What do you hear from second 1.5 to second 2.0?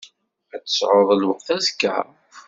azekka?